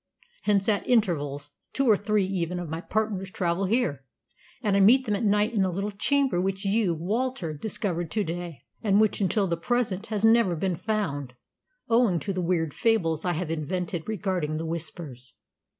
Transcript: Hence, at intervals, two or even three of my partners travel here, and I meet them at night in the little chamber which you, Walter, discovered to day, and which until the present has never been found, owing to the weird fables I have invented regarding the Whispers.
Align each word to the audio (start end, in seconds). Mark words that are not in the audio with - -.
Hence, 0.45 0.67
at 0.67 0.87
intervals, 0.89 1.51
two 1.73 1.87
or 1.87 1.93
even 1.93 2.03
three 2.05 2.43
of 2.59 2.67
my 2.69 2.81
partners 2.81 3.29
travel 3.29 3.65
here, 3.65 4.03
and 4.63 4.75
I 4.75 4.79
meet 4.79 5.05
them 5.05 5.15
at 5.15 5.23
night 5.23 5.53
in 5.53 5.61
the 5.61 5.69
little 5.69 5.91
chamber 5.91 6.41
which 6.41 6.65
you, 6.65 6.95
Walter, 6.95 7.53
discovered 7.53 8.09
to 8.09 8.23
day, 8.23 8.63
and 8.81 8.99
which 8.99 9.21
until 9.21 9.45
the 9.45 9.57
present 9.57 10.07
has 10.07 10.25
never 10.25 10.55
been 10.55 10.75
found, 10.75 11.35
owing 11.87 12.19
to 12.21 12.33
the 12.33 12.41
weird 12.41 12.73
fables 12.73 13.25
I 13.25 13.33
have 13.33 13.51
invented 13.51 14.09
regarding 14.09 14.57
the 14.57 14.65
Whispers. 14.65 15.35